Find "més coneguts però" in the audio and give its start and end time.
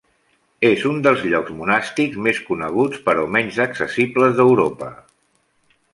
2.27-3.29